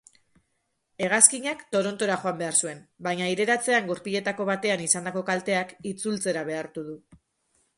[1.07, 6.99] Hegazkinak Torontora joan behar zuen, baina aireratzean gurpiletako batean izandako kalteak itzultzera behartu du.